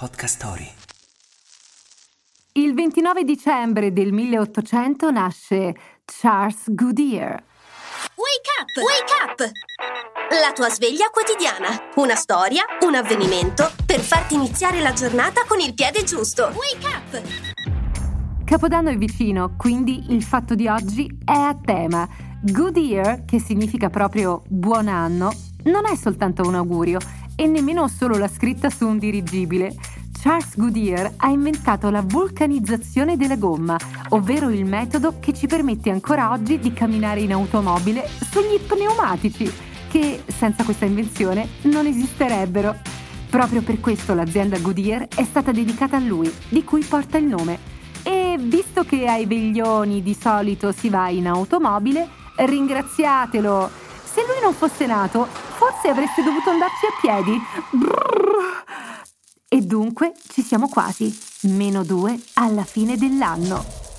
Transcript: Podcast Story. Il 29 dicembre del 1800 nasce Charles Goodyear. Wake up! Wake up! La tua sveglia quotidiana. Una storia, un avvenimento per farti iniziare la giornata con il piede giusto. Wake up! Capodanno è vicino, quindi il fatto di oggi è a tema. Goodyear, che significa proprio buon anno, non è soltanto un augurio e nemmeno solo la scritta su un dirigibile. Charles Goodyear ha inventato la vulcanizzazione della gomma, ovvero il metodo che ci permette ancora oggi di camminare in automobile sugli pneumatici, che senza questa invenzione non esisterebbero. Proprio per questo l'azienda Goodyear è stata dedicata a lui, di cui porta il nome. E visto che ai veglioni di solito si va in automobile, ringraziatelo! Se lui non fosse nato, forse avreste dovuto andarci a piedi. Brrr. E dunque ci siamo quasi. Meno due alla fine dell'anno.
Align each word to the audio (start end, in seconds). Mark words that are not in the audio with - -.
Podcast 0.00 0.36
Story. 0.36 0.66
Il 2.52 2.72
29 2.72 3.22
dicembre 3.22 3.92
del 3.92 4.14
1800 4.14 5.10
nasce 5.10 5.74
Charles 6.06 6.62
Goodyear. 6.68 7.32
Wake 8.14 8.48
up! 8.58 8.76
Wake 8.78 9.12
up! 9.22 9.50
La 10.40 10.52
tua 10.54 10.70
sveglia 10.70 11.10
quotidiana. 11.10 11.90
Una 11.96 12.14
storia, 12.14 12.64
un 12.86 12.94
avvenimento 12.94 13.70
per 13.84 14.00
farti 14.00 14.36
iniziare 14.36 14.80
la 14.80 14.94
giornata 14.94 15.44
con 15.46 15.60
il 15.60 15.74
piede 15.74 16.02
giusto. 16.02 16.44
Wake 16.44 16.86
up! 16.86 17.22
Capodanno 18.46 18.88
è 18.88 18.96
vicino, 18.96 19.54
quindi 19.58 20.14
il 20.14 20.22
fatto 20.22 20.54
di 20.54 20.66
oggi 20.66 21.14
è 21.22 21.36
a 21.36 21.54
tema. 21.62 22.08
Goodyear, 22.40 23.26
che 23.26 23.38
significa 23.38 23.90
proprio 23.90 24.44
buon 24.48 24.88
anno, 24.88 25.30
non 25.64 25.84
è 25.84 25.94
soltanto 25.94 26.40
un 26.48 26.54
augurio 26.54 26.98
e 27.40 27.46
nemmeno 27.46 27.88
solo 27.88 28.18
la 28.18 28.28
scritta 28.28 28.68
su 28.68 28.86
un 28.86 28.98
dirigibile. 28.98 29.74
Charles 30.12 30.58
Goodyear 30.58 31.14
ha 31.16 31.28
inventato 31.28 31.88
la 31.88 32.02
vulcanizzazione 32.02 33.16
della 33.16 33.36
gomma, 33.36 33.78
ovvero 34.10 34.50
il 34.50 34.66
metodo 34.66 35.14
che 35.20 35.32
ci 35.32 35.46
permette 35.46 35.88
ancora 35.88 36.32
oggi 36.32 36.58
di 36.58 36.74
camminare 36.74 37.20
in 37.20 37.32
automobile 37.32 38.06
sugli 38.30 38.60
pneumatici, 38.60 39.50
che 39.88 40.22
senza 40.26 40.64
questa 40.64 40.84
invenzione 40.84 41.48
non 41.62 41.86
esisterebbero. 41.86 42.76
Proprio 43.30 43.62
per 43.62 43.80
questo 43.80 44.12
l'azienda 44.12 44.58
Goodyear 44.58 45.08
è 45.08 45.24
stata 45.24 45.50
dedicata 45.50 45.96
a 45.96 46.00
lui, 46.00 46.30
di 46.50 46.62
cui 46.62 46.84
porta 46.84 47.16
il 47.16 47.24
nome. 47.24 47.58
E 48.02 48.36
visto 48.38 48.84
che 48.84 49.06
ai 49.06 49.24
veglioni 49.24 50.02
di 50.02 50.14
solito 50.14 50.72
si 50.72 50.90
va 50.90 51.08
in 51.08 51.26
automobile, 51.26 52.06
ringraziatelo! 52.36 53.70
Se 54.04 54.20
lui 54.26 54.42
non 54.42 54.52
fosse 54.52 54.84
nato, 54.84 55.39
forse 55.60 55.88
avreste 55.88 56.22
dovuto 56.22 56.48
andarci 56.48 56.86
a 56.86 56.98
piedi. 56.98 57.38
Brrr. 57.72 58.64
E 59.46 59.60
dunque 59.60 60.14
ci 60.30 60.40
siamo 60.40 60.68
quasi. 60.68 61.14
Meno 61.42 61.84
due 61.84 62.18
alla 62.34 62.64
fine 62.64 62.96
dell'anno. 62.96 63.89